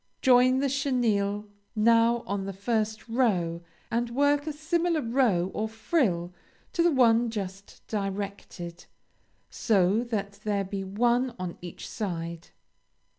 [0.23, 1.45] Join the chenille
[1.75, 3.61] now on to the first row,
[3.91, 6.33] and work a similar row or frill
[6.73, 8.85] to the one just directed,
[9.51, 12.47] so that there be one on each side.